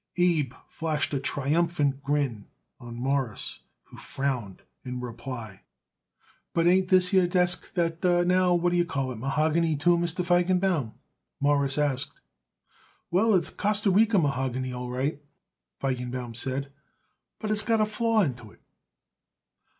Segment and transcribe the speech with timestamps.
[0.17, 2.47] Abe flashed a triumphant grin
[2.79, 5.61] on Morris, who frowned in reply.
[6.55, 10.25] "But ain't this here desk that now what yer call it mahogany, too, Mr.
[10.25, 10.95] Feigenbaum?"
[11.39, 12.19] Morris asked.
[13.11, 15.21] "Well, it's Costa Rica mahogany, all right,"
[15.79, 16.73] Feigenbaum said,
[17.37, 18.61] "but it's got a flaw into it."